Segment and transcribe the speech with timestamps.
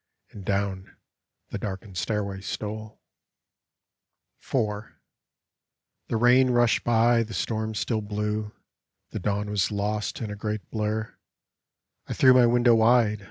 [0.31, 0.97] And down
[1.49, 3.03] the darkened stairway stole.
[4.41, 4.93] A BALLAD k IV
[6.07, 8.51] The rain rushed by; the storm still blew,
[9.11, 11.15] The dawn was lost in a great blur;
[12.07, 13.19] I threw my window wide.